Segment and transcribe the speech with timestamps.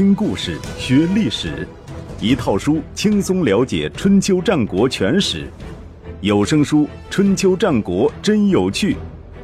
[0.00, 1.68] 听故事学历史，
[2.22, 5.46] 一套书轻松了解春秋战国全史。
[6.22, 8.94] 有声书《春秋战国真有趣》，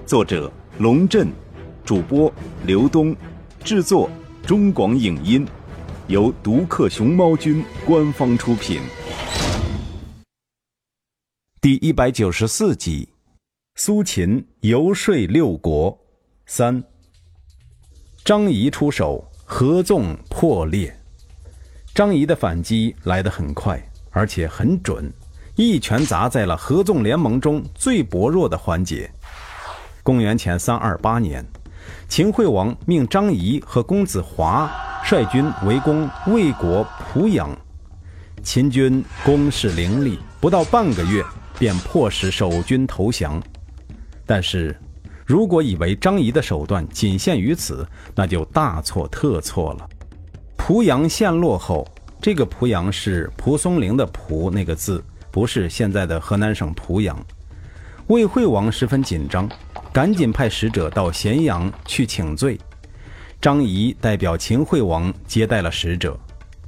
[0.07, 1.29] 作者龙震，
[1.85, 2.33] 主播
[2.65, 3.15] 刘东，
[3.63, 4.09] 制作
[4.47, 5.47] 中广影音，
[6.07, 8.81] 由独克熊猫君官方出品。
[11.61, 13.07] 第一百九十四集：
[13.75, 15.99] 苏秦游说六国
[16.47, 16.83] 三。
[18.25, 19.23] 张仪出手。
[19.49, 20.93] 合纵破裂，
[21.95, 25.11] 张仪的反击来得很快，而且很准，
[25.55, 29.09] 一拳砸在了合纵联盟中最薄弱的环节。
[30.03, 31.47] 公元前三二八年，
[32.09, 34.69] 秦惠王命张仪和公子华
[35.05, 36.85] 率军围攻魏国
[37.15, 37.57] 濮阳，
[38.43, 41.25] 秦军攻势凌厉，不到半个月
[41.57, 43.41] 便迫使守军投降。
[44.27, 44.77] 但是。
[45.27, 49.89] 如果以为张仪的手段仅限于此，那就大错特错了。
[50.57, 51.85] 濮阳陷落后，
[52.21, 55.03] 这个濮阳是蒲松龄的蒲那个字，
[55.33, 57.19] 不是现在的河南省濮阳。
[58.07, 59.51] 魏惠王十分紧张，
[59.93, 62.57] 赶紧派使者到咸阳去请罪。
[63.41, 66.17] 张仪代表秦惠王接待了使者，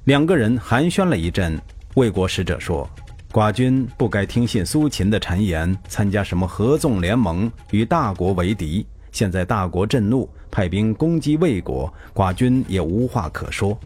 [0.05, 1.57] 两个人寒暄了一阵。
[1.95, 2.89] 魏国使者说。
[3.31, 8.87] 寡君不该听信苏秦的谗言，参加什么合纵联盟，与大国为敌。
[9.13, 13.79] 现在大国震怒，派兵攻击魏国，寡君也无话可说。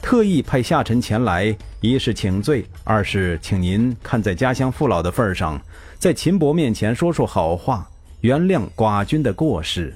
[0.00, 5.60] 特意派下臣前来，一是请罪，二是请您看在家乡父老的份上，
[5.98, 7.86] 在秦伯面前说说好话，
[8.22, 9.94] 原谅寡君的过失。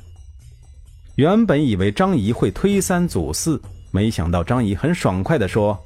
[1.14, 3.58] 原本以为张仪会推三阻四，
[3.90, 5.78] 没想到张仪很爽快地说：“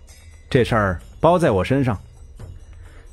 [0.50, 1.96] 这事儿包在我身上。”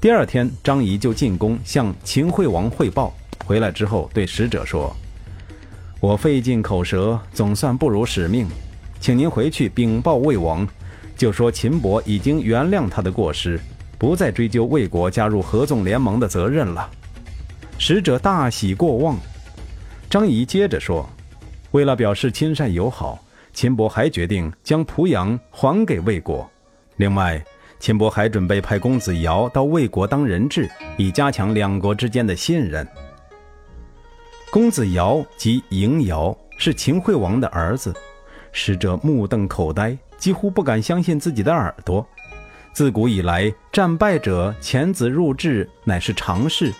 [0.03, 3.15] 第二天，张仪就进宫向秦惠王汇报。
[3.45, 4.93] 回来之后，对使者说
[6.01, 8.45] ：“我费尽口舌，总算不辱使命，
[8.99, 10.67] 请您回去禀报魏王，
[11.15, 13.57] 就说秦伯已经原谅他的过失，
[13.97, 16.89] 不再追究魏国加入合纵联盟的责任了。”
[17.79, 19.17] 使者大喜过望。
[20.09, 21.09] 张仪接着说
[21.71, 26.45] ：“为了表示亲善友好，秦伯还决定将濮阳还给魏国。
[26.97, 27.41] 另外。”
[27.83, 32.87] 秦伯还准备派公子瑶到魏国当人质，以加强两国之间的信任。
[34.49, 37.93] 公子瑶即嬴瑶，是秦惠王的儿子。
[38.53, 42.07] 使者目瞪口呆，几乎不敢相信自己的耳朵。
[42.71, 46.71] 自古以来，战败者遣子入质乃是常事，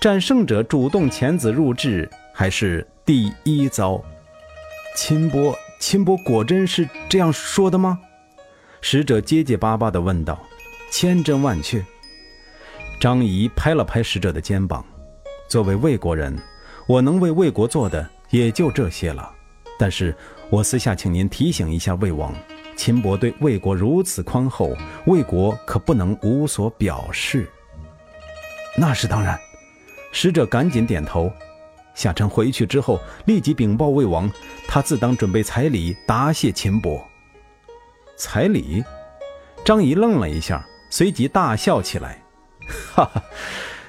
[0.00, 4.02] 战胜者主动遣子入质还是第一遭。
[4.96, 8.00] 秦伯，秦伯果真是这样说的吗？
[8.80, 10.38] 使者结结巴巴地问道
[10.90, 11.84] ：“千真万确。”
[13.00, 14.84] 张仪拍了拍使者的肩膀
[15.48, 16.36] ：“作为魏国人，
[16.86, 19.30] 我能为魏国做的也就这些了。
[19.78, 20.14] 但是
[20.50, 22.34] 我私下请您提醒一下魏王，
[22.76, 27.48] 秦伯对魏国如此宽厚，魏国可不能无所表示。
[28.76, 29.38] ”“那是当然。”
[30.12, 31.32] 使者赶紧点头。
[31.94, 34.30] 下臣回去之后，立即禀报魏王，
[34.66, 37.07] 他自当准备彩礼答谢秦伯。
[38.18, 38.82] 彩礼，
[39.64, 42.20] 张仪愣了一下，随即大笑起来
[42.92, 43.22] ：“哈哈，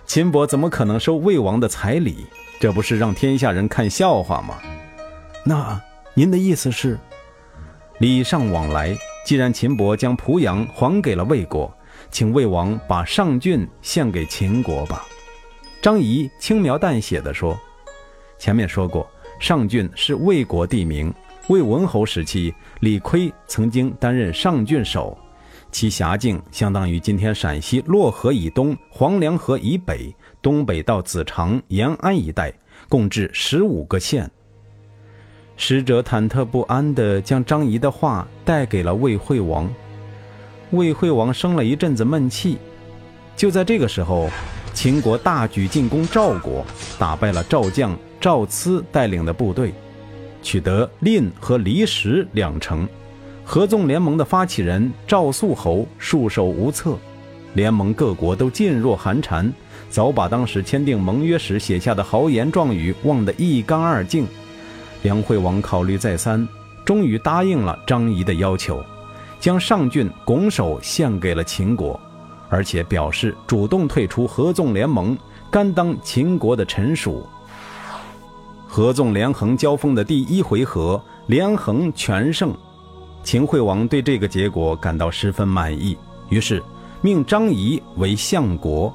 [0.06, 2.28] 秦伯怎么可能收魏王的彩礼？
[2.60, 4.60] 这不是让天下人看笑话吗？”
[5.44, 5.82] 那
[6.14, 7.00] 您的意思是，
[7.98, 8.96] 礼尚往来。
[9.26, 11.72] 既然秦伯将濮阳还给了魏国，
[12.12, 15.08] 请魏王把上郡献给秦国吧。”
[15.82, 17.60] 张仪轻描淡写的说
[18.38, 21.12] ：“前面说过，上郡是魏国地名。”
[21.50, 25.18] 魏文侯时期，李悝曾经担任上郡守，
[25.72, 32.54] 其辖境相当于今天陕西洛河以东、黄梁河以北、东北到子长、延安一带，
[32.88, 34.30] 共治十五个县。
[35.58, 39.68] 使者忐忑不安地将张仪的话带给了魏惠王，
[40.70, 42.60] 魏惠王生了一阵子闷气。
[43.36, 44.30] 就在这个时候，
[44.76, 46.64] 秦国大举进攻赵国，
[47.00, 49.74] 打败了赵将赵疵带领的部队。
[50.42, 52.88] 取得蔺和离石两城，
[53.44, 56.98] 合纵联盟的发起人赵肃侯束手无策，
[57.54, 59.52] 联盟各国都噤若寒蝉，
[59.90, 64.26] 早把当时签订盟约时写下的豪言壮语忘得一干二净。
[65.02, 66.48] 梁惠王考虑再三，
[66.86, 68.84] 终于答应了张仪的要求，
[69.40, 72.00] 将上郡拱手献给了秦国，
[72.50, 75.18] 而且表示主动退出合纵联盟，
[75.50, 77.26] 甘当秦国的臣属。
[78.72, 82.56] 合纵连横交锋的第一回合，连横全胜，
[83.24, 85.98] 秦惠王对这个结果感到十分满意，
[86.30, 86.62] 于是
[87.02, 88.94] 命张仪为相国。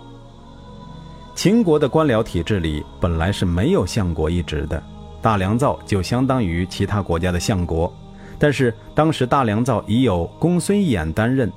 [1.34, 4.80] 秦国的官僚体制里本来是没有相国一职的，
[5.20, 7.92] 大良造就相当于其他国家的相国，
[8.38, 11.52] 但是当时大良造已有公孙衍担任，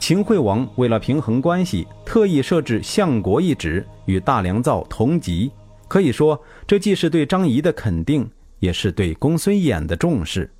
[0.00, 5.52] 秦惠王为了平衡关系，特意设置相国一职，与大良造同级。
[5.88, 8.28] 可以说，这既是对张仪的肯定，
[8.58, 10.50] 也是对公孙衍的重视。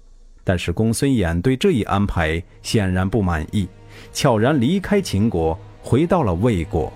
[0.45, 3.67] 但是公孙衍对这一安排显然不满意，
[4.13, 6.93] 悄然离开秦国，回到了魏国。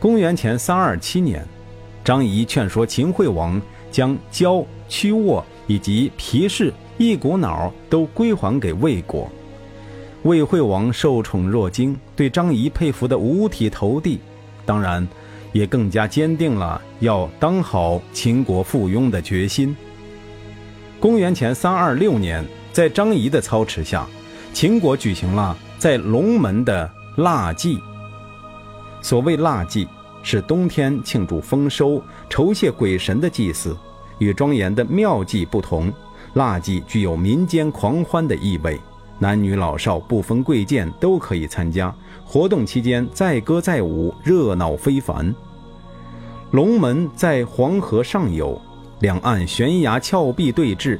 [0.00, 1.46] 公元前三二七年，
[2.04, 3.60] 张仪劝说秦惠王
[3.90, 9.30] 将交、曲沃以及皮氏一股脑都归还给魏国。
[10.24, 14.18] 魏惠王受宠若惊，对张仪佩服得五体投地，
[14.66, 15.06] 当然，
[15.52, 19.76] 也更加坚定了要当好秦国附庸的决心。
[21.00, 24.06] 公元前三二六年，在张仪的操持下，
[24.52, 27.78] 秦国举行了在龙门的腊祭。
[29.00, 29.86] 所谓腊祭，
[30.22, 33.76] 是冬天庆祝丰收、酬谢鬼神的祭祀，
[34.18, 35.92] 与庄严的庙祭不同。
[36.34, 38.78] 腊祭具有民间狂欢的意味，
[39.18, 41.94] 男女老少不分贵贱都可以参加。
[42.28, 45.34] 活动期间载歌载舞，热闹非凡。
[46.50, 48.60] 龙门在黄河上游。
[49.00, 50.98] 两岸悬崖峭壁对峙，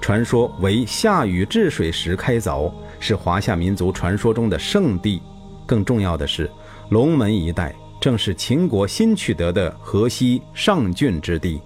[0.00, 2.70] 传说为夏禹治水时开凿，
[3.00, 5.20] 是华夏民族传说中的圣地。
[5.66, 6.48] 更重要的是，
[6.90, 11.60] 龙门一带正是秦国新取得的河西上郡之地。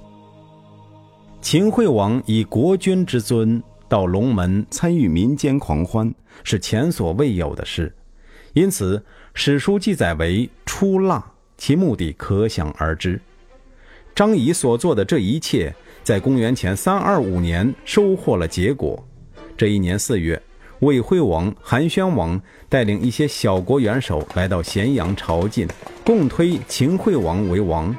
[1.43, 6.15] 秦惠王以国君之尊到龙门参与民间狂欢，
[6.45, 7.93] 是前所未有的事，
[8.55, 9.03] 因此
[9.35, 11.25] 史书记载为出腊，
[11.57, 13.21] 其目的可想而知。
[14.15, 19.03] 张仪所做的这一切，在公元前三二五年收获了结果。
[19.57, 20.41] 这一年四月，
[20.81, 25.67] 魏惠王、韩宣王带领一些小国元首来到咸阳朝觐，
[26.05, 27.95] 共推秦惠王为王。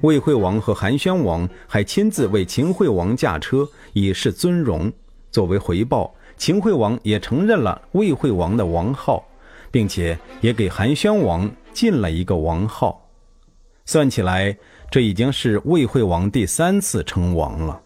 [0.00, 4.92] 魏惠王和韩宣王还亲自为秦惠王驾车，以示尊荣。
[5.30, 9.24] 作为回报，秦惠王也承认了魏惠王的王号，
[9.72, 13.10] 并且也给韩宣王进了一个王号。
[13.84, 14.56] 算起来，
[14.88, 17.80] 这已经是魏惠王第三次称王了。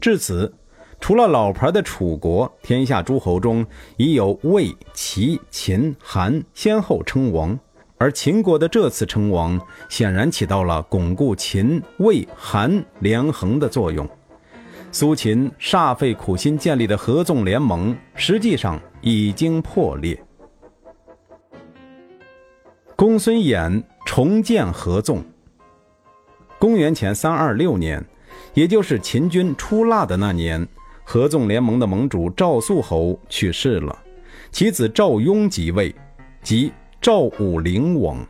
[0.00, 0.52] 至此，
[0.98, 3.64] 除了老牌的楚国，天下诸侯中
[3.96, 7.56] 已有魏、齐、秦、韩先后称王，
[7.98, 14.08] 而秦国的这次称王，显然起到了巩固秦、魏、韩连横的作用。
[14.90, 20.18] 苏秦煞费苦心建立的合纵联盟，实际上已经破裂。
[22.96, 23.82] 公孙衍。
[24.08, 25.20] 重建合纵。
[26.60, 28.02] 公元前三二六年，
[28.54, 30.64] 也就是秦军出腊的那年，
[31.02, 33.98] 合纵联盟的盟主赵肃侯去世了，
[34.52, 35.92] 其子赵雍即位，
[36.40, 36.70] 即
[37.00, 38.24] 赵武灵王。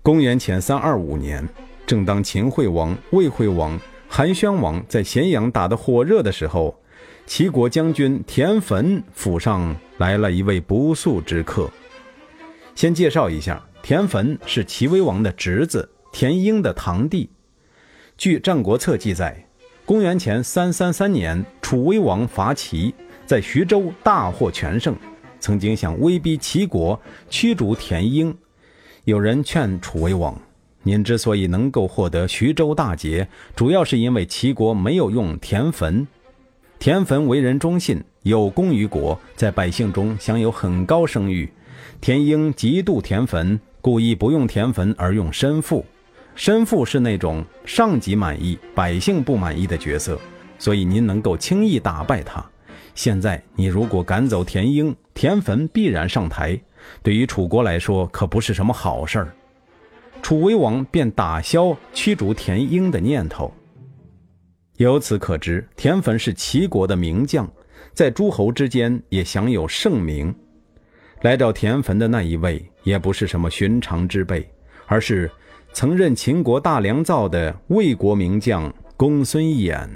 [0.00, 1.46] 公元前三二五年，
[1.84, 3.76] 正当秦惠王、魏惠王、
[4.08, 6.80] 韩宣王在咸阳打得火热的时候，
[7.26, 11.68] 齐国将军田汾府上来了一位不速之客。
[12.76, 13.60] 先介绍一下。
[13.82, 17.30] 田汾是齐威王的侄子，田婴的堂弟。
[18.18, 19.46] 据《战国策》记载，
[19.84, 22.92] 公元前三三三年，楚威王伐齐，
[23.24, 24.96] 在徐州大获全胜，
[25.38, 27.00] 曾经想威逼齐国
[27.30, 28.36] 驱逐田婴。
[29.04, 30.36] 有人劝楚威王
[30.82, 36.06] ：“您之所以能够获得徐州大捷，主要是因为齐国没有用田汾。
[36.80, 41.48] 田汾为人忠信，有功于国，在百姓中享有很高声誉。
[42.00, 45.86] 田婴嫉妒田汾。”故意不用田汾而用申父，
[46.34, 50.18] 申父是那种上级满意、百姓不满意的角色，
[50.58, 52.44] 所以您能够轻易打败他。
[52.96, 56.60] 现在你如果赶走田婴，田汾必然上台，
[57.00, 59.32] 对于楚国来说可不是什么好事儿。
[60.20, 63.54] 楚威王便打消驱逐田婴的念头。
[64.78, 67.48] 由此可知，田汾是齐国的名将，
[67.94, 70.34] 在诸侯之间也享有盛名。
[71.26, 74.48] 来找田汾的那一位，也不是什么寻常之辈，
[74.86, 75.28] 而是
[75.72, 79.88] 曾任秦国大良造的魏国名将公孙衍。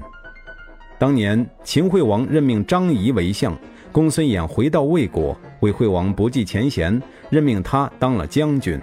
[0.99, 3.56] 当年秦惠王任命张仪为相，
[3.92, 8.80] 公孙衍回到魏国，魏惠王不计前嫌，任命他当了将军。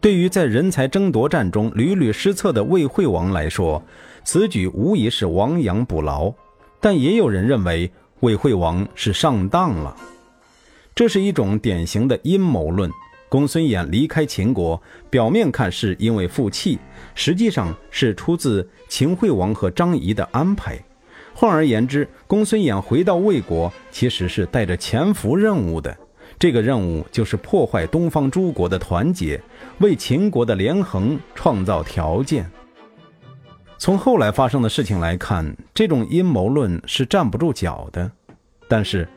[0.00, 3.82] 对于在人才争夺战中屡屡失策的魏惠王来说，
[4.22, 6.32] 此举无疑是亡羊补牢。
[6.78, 9.96] 但也有人认为魏惠王是上当了。
[10.98, 12.90] 这是一种典型的阴谋论。
[13.28, 16.76] 公孙衍离开秦国，表面看是因为负气，
[17.14, 20.76] 实际上是出自秦惠王和张仪的安排。
[21.32, 25.96] 换而言之，公孙衍回到魏国，其实是带着潜伏任务的。
[26.36, 29.40] 这个任务就是破坏东方诸国的团结，
[29.78, 32.50] 为秦国的连横创造条件。
[33.78, 38.10] 从后来发生的事情来看，这种阴谋论是站不住脚的。
[38.70, 39.08] 但是，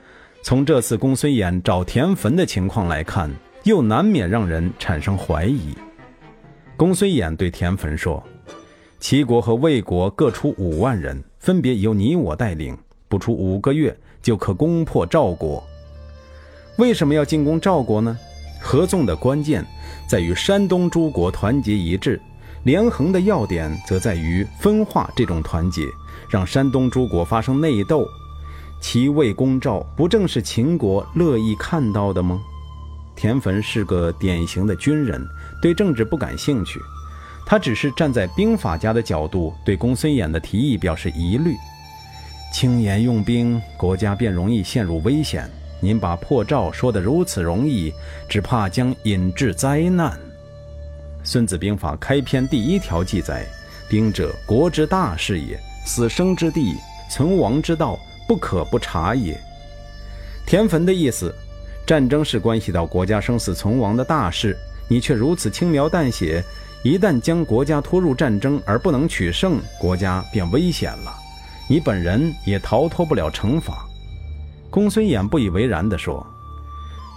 [0.43, 3.29] 从这次公孙衍找田汾的情况来看，
[3.63, 5.75] 又难免让人产生怀疑。
[6.75, 8.21] 公孙衍对田汾说
[8.99, 15.63] ：“齐国和魏国各出五万人，分别由你我带领，不出五个月就可攻破赵国。
[16.77, 18.17] 为什么要进攻赵国呢？
[18.59, 19.65] 合纵的关键
[20.07, 22.19] 在于山东诸国团结一致。”
[22.63, 25.81] 连横的要点则在于分化这种团结，
[26.29, 28.07] 让山东诸国发生内斗。
[28.81, 32.41] 齐魏攻赵，不正是秦国乐意看到的吗？
[33.15, 35.23] 田汾是个典型的军人，
[35.61, 36.79] 对政治不感兴趣。
[37.45, 41.55] 他只是站在兵法家的角度，对公孙衍的提议表示疑虑。
[42.51, 45.49] 轻言用兵，国家便容易陷入危险。
[45.79, 47.93] 您把破赵说得如此容易，
[48.27, 50.11] 只怕将引致灾难。
[51.23, 53.45] 《孙子兵法》开篇第一条记载
[53.87, 56.75] ：“兵者，国之大事也，死生之地，
[57.09, 59.39] 存亡之道，不可不察也。”
[60.45, 61.33] 田汾的意思，
[61.85, 66.43] 战争是关系到国家生死存亡的大事，你却如此轻描淡写，
[66.83, 71.13] 一旦将国家拖入战争而不能取胜，国家便危险了，
[71.69, 73.85] 你本人也逃脱不了惩罚。
[74.69, 76.25] 公孙衍不以为然地说：“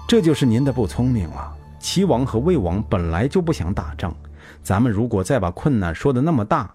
[0.08, 4.14] 这就是您的不聪明了。”齐王和魏王本来就不想打仗，
[4.62, 6.72] 咱们如果再把困难说的那么大，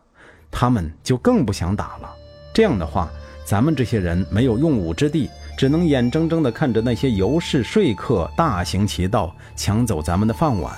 [0.52, 2.10] 他们就更不想打了。
[2.54, 3.10] 这样的话，
[3.50, 5.28] 咱们这些人没有用武之地，
[5.58, 10.72] 只能眼睁睁地看着那些游士说客大行其道，抢走咱们的饭碗。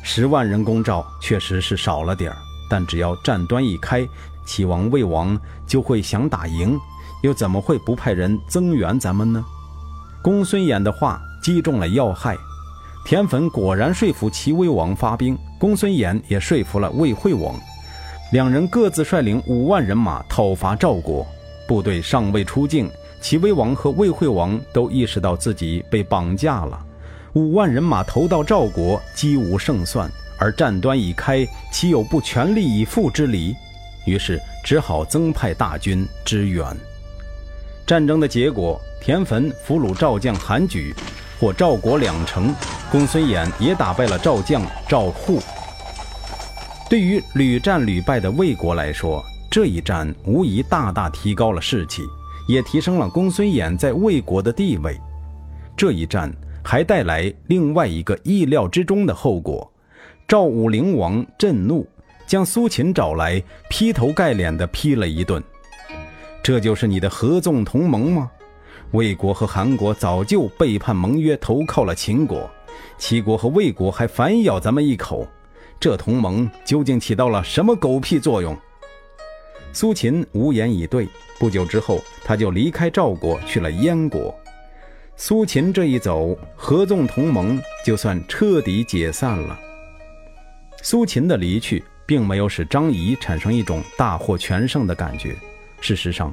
[0.00, 2.36] 十万人攻赵确实是少了点儿，
[2.70, 4.06] 但只要战端一开，
[4.46, 5.36] 齐王、魏王
[5.66, 6.78] 就会想打赢，
[7.24, 9.44] 又怎么会不派人增援咱们呢？
[10.22, 12.36] 公孙衍的话击中了要害。
[13.04, 17.56] 田汾果然说服齐威王发兵，公孙衍也说服了魏惠王，
[18.30, 21.26] 两人各自率领五万人马讨伐赵国。
[21.68, 26.84] 部队尚未出境，齐威王和魏惠王都意识到自己被绑架了。
[27.34, 33.54] 五万人马投到赵国，几无胜算，而战端已开，岂有不全力以赴之理？
[34.06, 36.64] 于是只好增派大军支援。
[37.86, 40.94] 战争的结果，田汾俘虏赵将韩举。
[41.38, 42.52] 获赵国两城，
[42.90, 45.38] 公孙衍也打败了赵将赵护。
[46.90, 52.02] 对于屡战屡败的魏国来说，这一战无疑大大提高了士气，
[52.46, 54.94] 也提升了公孙衍在魏国的地位。
[55.74, 56.30] 这一战
[56.62, 59.70] 还带来另外一个意料之中的后果：
[60.26, 61.86] 赵武灵王震怒，
[62.26, 65.42] 将苏秦找来，劈头盖脸地批了一顿。
[66.42, 68.30] 这就是你的合纵同盟吗？
[68.92, 72.40] 魏国和韩国早就背叛盟约，投靠了秦国；
[72.98, 75.26] 齐国和魏国还反咬咱们一口，
[75.80, 78.54] 这同盟究竟起到了什么狗屁作用？
[79.72, 81.08] 苏秦无言以对。
[81.38, 84.34] 不久之后，他就离开赵国，去了燕国。
[85.16, 89.58] 苏秦这一走，合纵同盟就算彻底解散了。
[90.82, 95.36] 苏秦的离去，并没有使张仪产生一种大获全胜的感觉。
[95.80, 96.32] 事实上，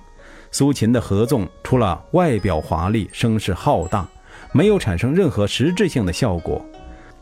[0.51, 4.08] 苏秦的合纵除了外表华丽、声势浩大，
[4.51, 6.63] 没有产生任何实质性的效果。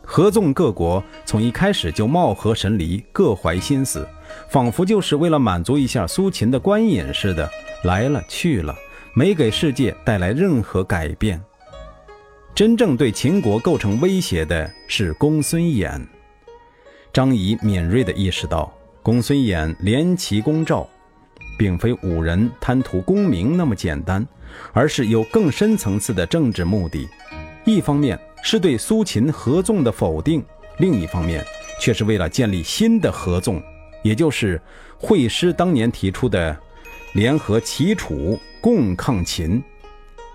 [0.05, 4.05] 合纵各国从一开始就貌合神离，各怀心思，
[4.49, 7.49] 仿佛就是为了满足一下苏秦的官瘾似的，
[7.83, 8.75] 来了去了，
[9.13, 11.41] 没给世界带来任何改变。
[12.53, 15.99] 真正对秦国构成威胁的是公孙衍。
[17.11, 18.71] 张仪敏锐地意识到，
[19.01, 20.87] 公孙衍连齐攻赵。
[21.55, 24.25] 并非五人贪图功名那么简单，
[24.71, 27.07] 而是有更深层次的政治目的。
[27.63, 30.43] 一方面是对苏秦合纵的否定，
[30.79, 31.45] 另一方面
[31.79, 33.61] 却是为了建立新的合纵，
[34.03, 34.61] 也就是
[34.97, 36.55] 惠师当年提出的
[37.13, 39.61] 联合齐楚共抗秦。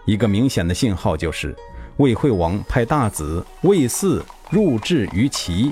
[0.05, 1.55] 一个明显的信号就是，
[1.99, 5.71] 魏惠王派大子魏嗣入质于齐，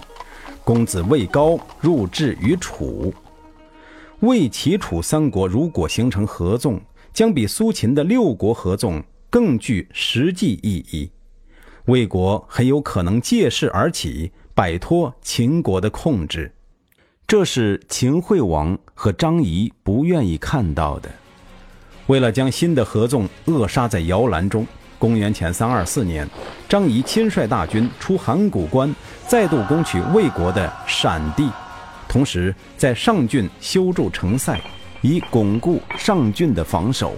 [0.62, 3.12] 公子魏高入质于楚。
[4.20, 6.80] 魏、齐、楚三国如果形成合纵，
[7.12, 11.10] 将比苏秦的六国合纵更具实际意义。
[11.86, 16.52] 魏国很有可能借势而起，摆脱秦国的控制。
[17.28, 21.10] 这是秦惠王和张仪不愿意看到的。
[22.06, 24.64] 为了将新的合纵扼杀在摇篮中，
[24.96, 26.28] 公元前三二四年，
[26.68, 28.94] 张仪亲率大军出函谷关，
[29.26, 31.50] 再度攻取魏国的陕地。
[32.08, 34.60] 同时，在上郡修筑城塞，
[35.02, 37.16] 以巩固上郡的防守。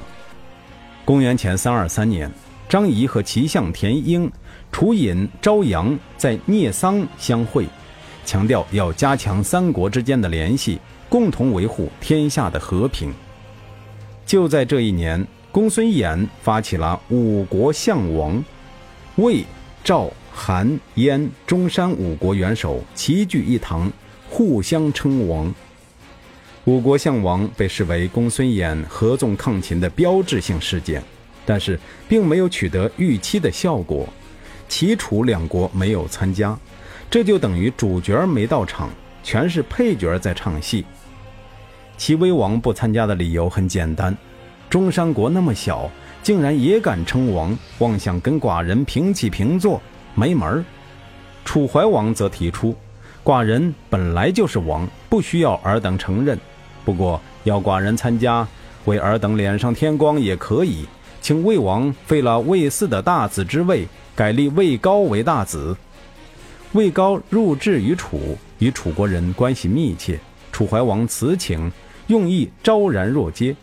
[1.05, 2.31] 公元前三二三年，
[2.67, 4.31] 张仪和齐相田婴、
[4.73, 7.67] 楚隐、昭阳在聂桑相会，
[8.29, 13.11] 强调要加强三国之间的联系，共同维护天下的和平。
[14.27, 18.45] 就在这一年，公孙衍发起了五国相王，
[19.17, 19.43] 魏、
[19.83, 23.91] 赵、韩、燕、中山五国元首齐聚一堂，
[24.29, 25.51] 互相称王。
[26.67, 31.03] 五国相王被视为公孙衍合纵抗秦的标志性事件，
[31.47, 34.07] 但是并没有取得预期的效果。
[34.69, 36.55] 齐楚两国没有参加，
[37.11, 38.91] 这就等于主角没到场，
[39.23, 40.85] 全是配角在唱戏。
[41.97, 44.15] 齐威王不参加的理由很简单：
[44.69, 45.91] 中山国那么小，
[46.23, 49.81] 竟然也敢称王，妄想跟寡人平起平坐，
[50.15, 50.65] 没门儿。
[51.47, 52.77] 楚怀王则提出，
[53.25, 56.39] 寡人本来就是王，不需要尔等承认。
[56.85, 58.47] 不过要寡人参加，
[58.85, 60.85] 为尔等脸上添光也可以，
[61.23, 65.75] 请魏王废了魏嗣的大子之位，改立魏高为大子。
[66.73, 70.21] 魏高入质于楚，与楚国人关系密切。
[70.53, 71.71] 楚怀王辞请，
[72.09, 73.57] 用意昭然若揭。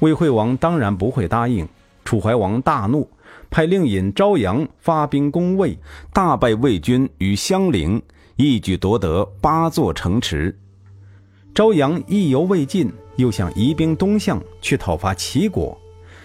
[0.00, 1.68] 魏惠王当然不会答应。
[2.04, 3.08] 楚怀王大怒，
[3.50, 5.78] 派令尹昭阳发兵攻魏，
[6.12, 8.02] 大败魏军于襄陵，
[8.34, 10.58] 一举夺得八座城池。
[11.54, 15.78] 昭阳意犹未尽，又想移兵东向去讨伐齐国。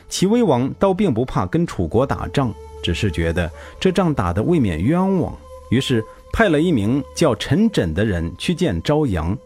[0.09, 2.51] 齐威王倒并不怕跟楚国打仗，
[2.81, 5.35] 只是觉得这仗打得未免冤枉，
[5.69, 9.37] 于是派了一名叫陈轸的人去见昭阳。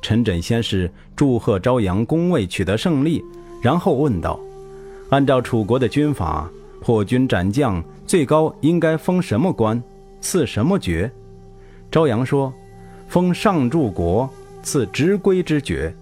[0.00, 3.24] 陈轸先是祝贺昭阳攻魏取得胜利，
[3.62, 4.38] 然后问道
[5.10, 9.82] ：“按照楚国的军法，破军斩将，最高应该封什么官，
[10.20, 11.10] 赐什么爵？”
[11.90, 12.52] 昭阳说
[13.08, 14.28] ：“封上柱国。”
[14.64, 15.94] 赐执圭之爵。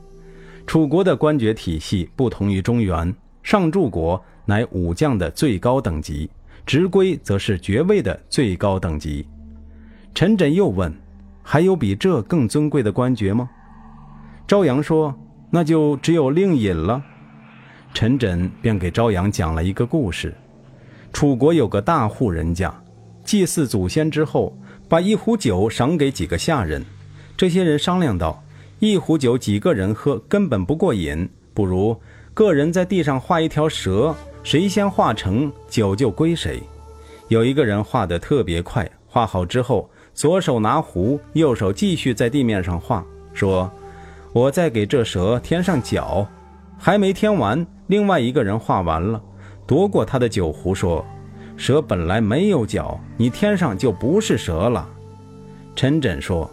[0.68, 6.30] 楚国的官爵体系不同于中原，上柱国乃武将的最高等级，
[6.64, 9.26] 执圭则是爵位的最高等级。
[10.14, 10.92] 陈轸又问
[11.42, 13.49] ：“还有比这更尊贵的官爵吗？”
[14.47, 15.14] 朝阳说
[15.50, 17.02] ：“那就只有令尹了。”
[17.95, 20.35] 陈轸便给朝阳讲了一个故事：
[21.12, 22.72] 楚国有个大户人家，
[23.25, 24.57] 祭祀祖先之后，
[24.88, 26.85] 把一壶酒赏给几个下人。
[27.37, 28.42] 这些人商量道。
[28.79, 31.96] 一壶酒几个人喝根本不过瘾，不如
[32.35, 36.61] 个人在地上画一条蛇，谁先画成酒就归谁。
[37.29, 43.70] 有一个人画得特别快，画好之后，左手拿壶，右手继续在地面上画，说
[44.33, 46.27] ：“我再给这蛇添上脚。”
[46.79, 49.22] 还没添完，另外一个人画完了，
[49.66, 51.05] 夺过他的酒壶，说
[51.57, 54.88] ：“蛇本来没有脚，你添上就不是蛇了。”
[55.77, 56.51] 陈轸说。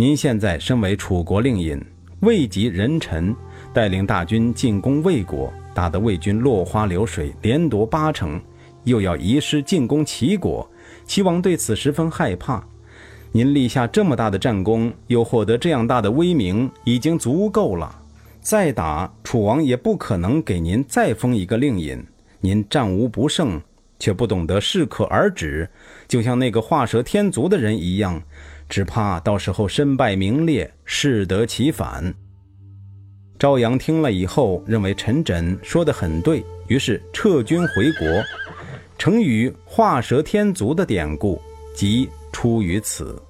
[0.00, 1.84] 您现在身为楚国令尹，
[2.20, 3.34] 位极人臣，
[3.74, 8.40] 带领大军进攻魏国，打得魏军落花流水，连夺八城，
[8.84, 10.64] 又要移师进攻齐国，
[11.04, 12.64] 齐王对此十分害怕。
[13.32, 17.94] 您立下这么大的战功，又获得这样大的威名，已经足够了。
[18.40, 22.02] 再打，楚王也不可能给您再封一个令尹。
[22.40, 23.60] 您战无不胜，
[23.98, 25.68] 却不懂得适可而止，
[26.06, 28.22] 就像那个画蛇添足的人一样。
[28.68, 32.14] 只怕到时候身败名裂，适得其反。
[33.38, 38.22] 朝阳听了以后，认为陈轸说得很对，于是撤军回国。
[38.98, 41.40] 成语“画蛇添足”的典故
[41.74, 43.20] 即出于此。